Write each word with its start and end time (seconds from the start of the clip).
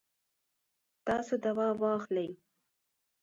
تاسو 1.05 1.33
دوا 1.43 1.67
واخلئ 1.81 2.29